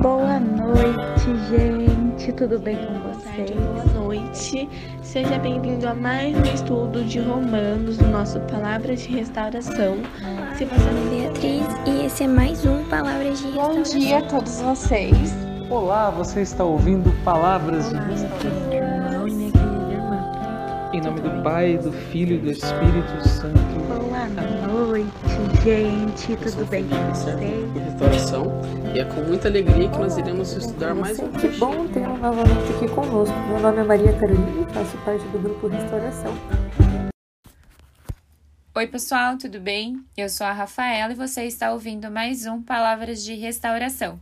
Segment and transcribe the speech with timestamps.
[0.00, 2.32] Boa noite, gente.
[2.32, 3.50] Tudo bem com vocês?
[3.50, 4.68] Boa noite.
[5.02, 9.96] Seja bem-vindo a mais um estudo de Romanos no nosso Palavras de Restauração.
[10.56, 14.00] Se você não Beatriz e esse é mais um Palavras de Restauração.
[14.00, 15.34] Bom dia a todos vocês.
[15.68, 19.65] Olá, você está ouvindo Palavras de Restauração.
[20.96, 23.58] Em nome do Pai, do Filho e do Espírito Santo.
[23.86, 24.28] Boa
[24.66, 25.06] noite,
[25.62, 26.34] gente.
[26.38, 27.36] Tudo bem com vocês?
[27.84, 28.62] Restauração.
[28.94, 32.72] E é com muita alegria que nós iremos estudar mais um Que bom tê-lo novamente
[32.74, 33.38] aqui conosco.
[33.46, 36.32] Meu nome é Maria Carolina e faço parte do grupo Restauração.
[38.74, 40.02] Oi, pessoal, tudo bem?
[40.16, 44.18] Eu sou a Rafaela e você está ouvindo mais um Palavras de Restauração.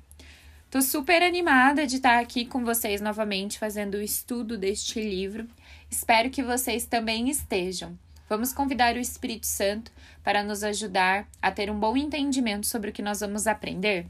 [0.74, 5.46] Tô super animada de estar aqui com vocês novamente fazendo o estudo deste livro.
[5.88, 7.96] Espero que vocês também estejam.
[8.28, 9.92] Vamos convidar o Espírito Santo
[10.24, 14.06] para nos ajudar a ter um bom entendimento sobre o que nós vamos aprender?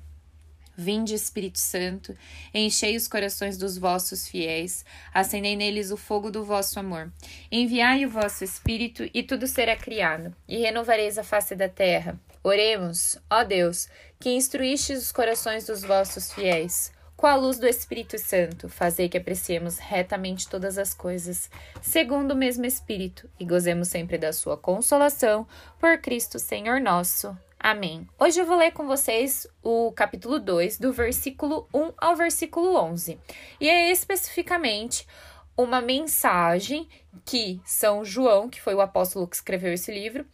[0.75, 2.17] Vinde, Espírito Santo,
[2.55, 7.13] enchei os corações dos vossos fiéis, acendei neles o fogo do vosso amor.
[7.53, 12.19] Enviai o vosso Espírito, e tudo será criado, e renovareis a face da terra.
[12.47, 13.89] Oremos, ó Deus,
[14.21, 16.93] que instruístes os corações dos vossos fiéis.
[17.17, 21.49] Com a luz do Espírito Santo, fazei que apreciemos retamente todas as coisas,
[21.81, 27.35] segundo o mesmo Espírito, e gozemos sempre da sua consolação, por Cristo Senhor nosso.
[27.59, 28.07] Amém.
[28.19, 33.19] Hoje eu vou ler com vocês o capítulo 2, do versículo 1 ao versículo 11.
[33.59, 35.09] E é especificamente
[35.57, 36.87] uma mensagem
[37.25, 40.27] que São João, que foi o apóstolo que escreveu esse livro,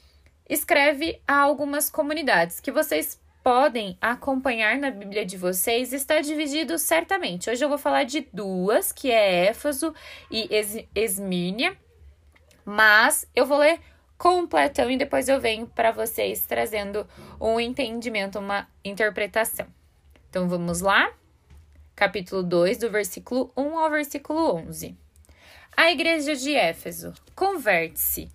[0.50, 5.92] escreve a algumas comunidades que vocês podem acompanhar na Bíblia de vocês.
[5.92, 7.48] Está dividido certamente.
[7.48, 9.94] Hoje eu vou falar de duas, que é Éfaso
[10.28, 10.48] e
[10.92, 11.78] Esmínia,
[12.64, 13.78] mas eu vou ler
[14.18, 17.06] completão e depois eu venho para vocês trazendo
[17.40, 19.66] um entendimento, uma interpretação.
[20.28, 21.12] Então vamos lá?
[21.94, 24.96] Capítulo 2, do versículo 1 ao versículo 11.
[25.76, 28.28] A igreja de Éfeso, converte-se.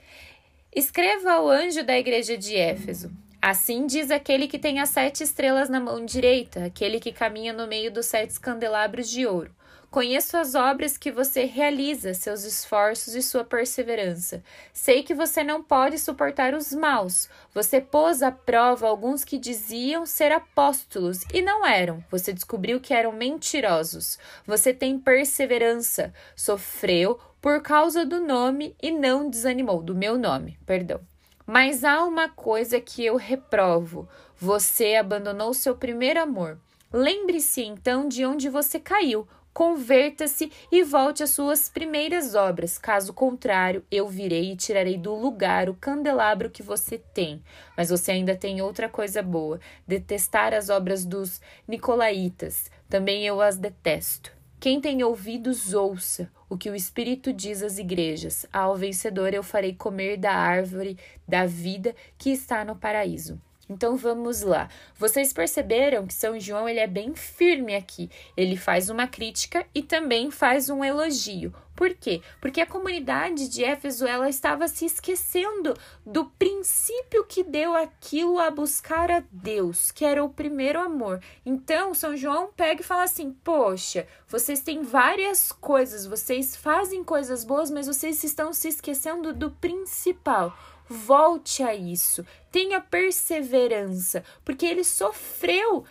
[0.75, 3.09] Escreva ao anjo da igreja de Éfeso.
[3.41, 7.65] Assim diz aquele que tem as sete estrelas na mão direita, aquele que caminha no
[7.65, 9.55] meio dos sete candelabros de ouro.
[9.89, 14.43] Conheço as obras que você realiza, seus esforços e sua perseverança.
[14.73, 17.29] Sei que você não pode suportar os maus.
[17.53, 22.03] Você pôs à prova alguns que diziam ser apóstolos e não eram.
[22.11, 24.19] Você descobriu que eram mentirosos.
[24.45, 26.13] Você tem perseverança.
[26.35, 30.99] Sofreu por causa do nome e não desanimou do meu nome, perdão.
[31.45, 34.09] Mas há uma coisa que eu reprovo.
[34.35, 36.59] Você abandonou seu primeiro amor.
[36.91, 42.77] Lembre-se então de onde você caiu converta-se e volte às suas primeiras obras.
[42.77, 47.41] Caso contrário, eu virei e tirarei do lugar o candelabro que você tem.
[47.77, 52.69] Mas você ainda tem outra coisa boa: detestar as obras dos nicolaítas.
[52.89, 54.29] Também eu as detesto.
[54.59, 58.45] Quem tem ouvidos, ouça o que o Espírito diz às igrejas.
[58.51, 63.41] Ao vencedor eu farei comer da árvore da vida que está no paraíso.
[63.69, 64.69] Então vamos lá.
[64.97, 68.09] Vocês perceberam que São João ele é bem firme aqui.
[68.37, 71.53] Ele faz uma crítica e também faz um elogio.
[71.75, 72.21] Por quê?
[72.39, 75.73] Porque a comunidade de Éfeso ela estava se esquecendo
[76.05, 81.21] do princípio que deu aquilo a buscar a Deus, que era o primeiro amor.
[81.45, 87.43] Então, São João pega e fala assim: "Poxa, vocês têm várias coisas, vocês fazem coisas
[87.43, 90.55] boas, mas vocês estão se esquecendo do principal."
[90.87, 95.83] Volte a isso, tenha perseverança, porque ele sofreu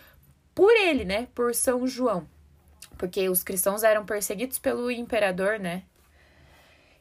[0.53, 1.27] por ele, né?
[1.35, 2.27] Por São João.
[2.97, 5.83] Porque os cristãos eram perseguidos pelo imperador, né?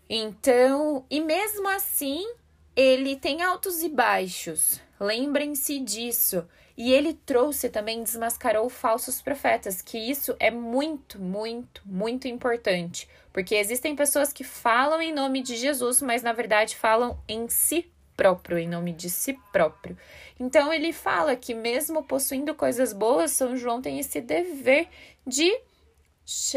[0.09, 2.27] Então, e mesmo assim,
[2.77, 4.81] ele tem altos e baixos.
[4.99, 6.47] Lembrem-se disso.
[6.77, 13.09] E ele trouxe também, desmascarou falsos profetas, que isso é muito, muito, muito importante.
[13.33, 17.89] Porque existem pessoas que falam em nome de Jesus, mas na verdade falam em si
[18.17, 19.97] próprio, em nome de si próprio.
[20.39, 24.89] Então ele fala que, mesmo possuindo coisas boas, São João tem esse dever
[25.25, 25.53] de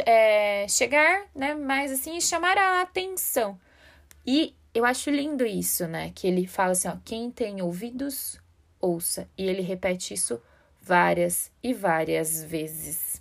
[0.06, 3.60] é, chegar, né, mais assim, e chamar a atenção.
[4.26, 6.12] E eu acho lindo isso, né?
[6.14, 8.40] Que ele fala assim: ó, quem tem ouvidos,
[8.80, 9.28] ouça.
[9.36, 10.40] E ele repete isso
[10.80, 13.20] várias e várias vezes.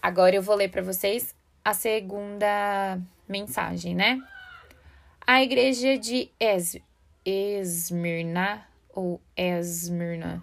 [0.00, 2.98] Agora eu vou ler para vocês a segunda
[3.28, 4.18] mensagem, né?
[5.26, 6.78] A igreja de es
[7.22, 10.42] Esmirna ou Esmirna.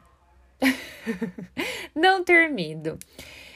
[1.95, 2.99] Não termino.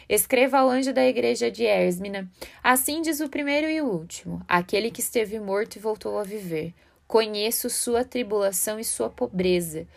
[0.10, 2.32] Escreva ao anjo da igreja de Esmina.
[2.64, 6.74] Assim diz o primeiro e o último, aquele que esteve morto e voltou a viver.
[7.08, 9.88] Conheço sua tribulação e sua pobreza,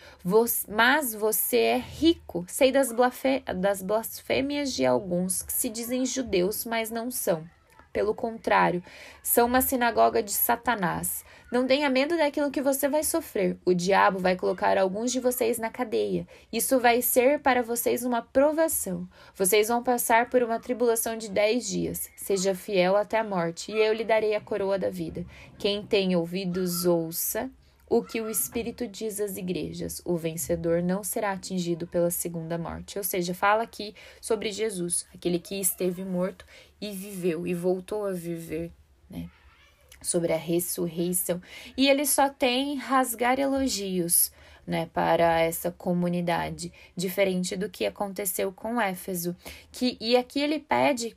[0.68, 2.44] mas você é rico.
[2.48, 7.44] Sei das blasfêmias de alguns que se dizem judeus, mas não são.
[7.92, 8.82] Pelo contrário,
[9.22, 11.24] são uma sinagoga de Satanás.
[11.50, 13.58] Não tenha medo daquilo que você vai sofrer.
[13.64, 16.26] O diabo vai colocar alguns de vocês na cadeia.
[16.52, 19.08] Isso vai ser para vocês uma provação.
[19.34, 22.08] Vocês vão passar por uma tribulação de dez dias.
[22.14, 25.26] Seja fiel até a morte, e eu lhe darei a coroa da vida.
[25.58, 27.50] Quem tem ouvidos, ouça
[27.90, 32.96] o que o Espírito diz às igrejas: o vencedor não será atingido pela segunda morte.
[32.96, 36.46] Ou seja, fala aqui sobre Jesus, aquele que esteve morto
[36.80, 38.72] e viveu e voltou a viver,
[39.10, 39.28] né?
[40.00, 41.42] Sobre a ressurreição.
[41.76, 44.32] E ele só tem rasgar elogios,
[44.66, 49.36] né, para essa comunidade, diferente do que aconteceu com Éfeso.
[49.72, 51.16] Que, e aqui ele pede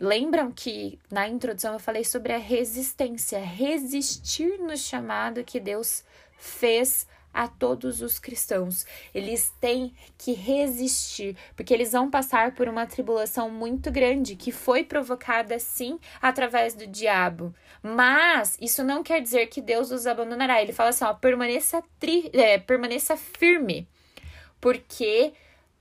[0.00, 6.02] Lembram que na introdução eu falei sobre a resistência, resistir no chamado que Deus
[6.38, 8.86] fez a todos os cristãos.
[9.14, 14.82] Eles têm que resistir, porque eles vão passar por uma tribulação muito grande que foi
[14.82, 17.54] provocada sim através do diabo.
[17.82, 20.62] Mas isso não quer dizer que Deus os abandonará.
[20.62, 23.86] Ele fala assim: ó, permaneça, tri, é, permaneça firme,
[24.60, 25.34] porque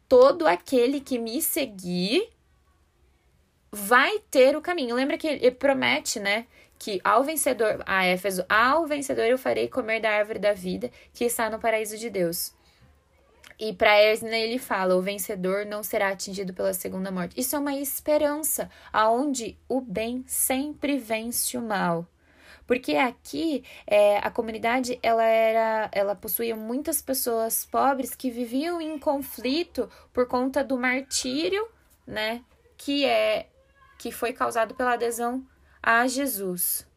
[0.10, 2.30] todo aquele que me seguir
[3.71, 4.95] vai ter o caminho.
[4.95, 6.45] Lembra que ele promete, né?
[6.77, 11.25] Que ao vencedor, a Éfeso, ao vencedor eu farei comer da árvore da vida que
[11.25, 12.54] está no paraíso de Deus.
[13.60, 17.39] E para Esna ele fala: o vencedor não será atingido pela segunda morte.
[17.39, 22.07] Isso é uma esperança, aonde o bem sempre vence o mal.
[22.66, 28.98] Porque aqui é, a comunidade ela era, ela possuía muitas pessoas pobres que viviam em
[28.98, 31.68] conflito por conta do martírio,
[32.06, 32.44] né?
[32.77, 33.48] Que é
[33.99, 35.45] que foi causado pela adesão
[35.83, 36.87] a Jesus.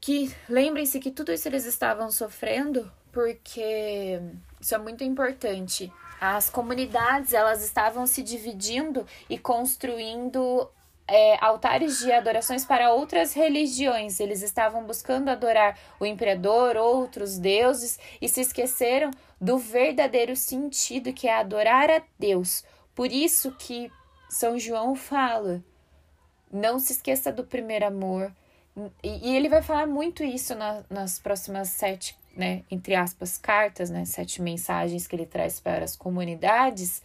[0.00, 4.18] Que lembrem-se que tudo isso eles estavam sofrendo porque
[4.58, 5.92] isso é muito importante.
[6.18, 10.70] As comunidades elas estavam se dividindo e construindo
[11.06, 14.18] é, altares de adorações para outras religiões.
[14.18, 21.28] Eles estavam buscando adorar o imperador, outros deuses e se esqueceram do verdadeiro sentido que
[21.28, 22.64] é adorar a Deus.
[22.94, 23.90] Por isso que
[24.30, 25.62] são João fala:
[26.50, 28.32] não se esqueça do primeiro amor.
[29.02, 33.90] E, e ele vai falar muito isso na, nas próximas sete, né, entre aspas, cartas,
[33.90, 37.02] né, sete mensagens que ele traz para as comunidades,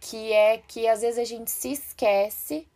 [0.00, 2.66] que é que às vezes a gente se esquece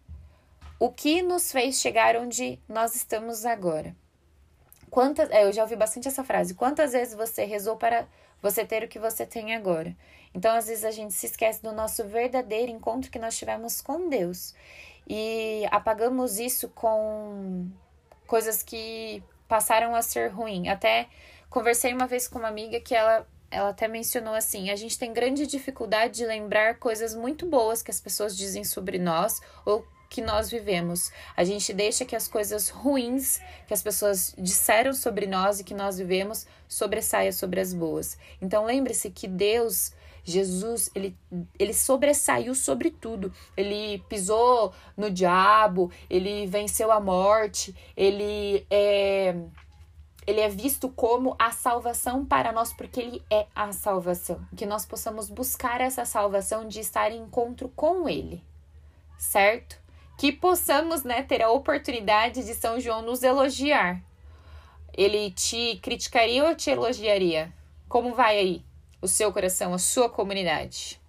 [0.78, 3.94] o que nos fez chegar onde nós estamos agora.
[4.88, 6.54] Quantas, é, eu já ouvi bastante essa frase.
[6.54, 8.06] Quantas vezes você rezou para
[8.40, 9.94] você ter o que você tem agora?
[10.34, 14.08] Então, às vezes, a gente se esquece do nosso verdadeiro encontro que nós tivemos com
[14.08, 14.54] Deus.
[15.08, 17.66] E apagamos isso com
[18.26, 20.68] coisas que passaram a ser ruim.
[20.68, 21.08] Até
[21.48, 25.12] conversei uma vez com uma amiga que ela, ela até mencionou assim: a gente tem
[25.12, 30.20] grande dificuldade de lembrar coisas muito boas que as pessoas dizem sobre nós ou que
[30.20, 31.10] nós vivemos.
[31.36, 35.74] A gente deixa que as coisas ruins que as pessoas disseram sobre nós e que
[35.74, 38.18] nós vivemos sobressaia sobre as boas.
[38.40, 39.92] Então lembre-se que Deus
[40.30, 41.16] Jesus, ele,
[41.58, 43.32] ele sobressaiu sobre tudo.
[43.56, 49.34] Ele pisou no diabo, ele venceu a morte, ele é,
[50.26, 54.46] ele é visto como a salvação para nós, porque ele é a salvação.
[54.54, 58.44] Que nós possamos buscar essa salvação de estar em encontro com ele,
[59.16, 59.80] certo?
[60.18, 64.02] Que possamos né, ter a oportunidade de São João nos elogiar.
[64.92, 67.52] Ele te criticaria ou te elogiaria?
[67.88, 68.67] Como vai aí?
[69.00, 71.00] O seu coração, a sua comunidade.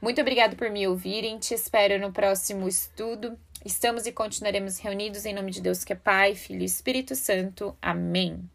[0.00, 1.38] Muito obrigado por me ouvirem.
[1.38, 3.38] Te espero no próximo estudo.
[3.64, 7.76] Estamos e continuaremos reunidos em nome de Deus que é Pai, Filho e Espírito Santo.
[7.80, 8.48] Amém.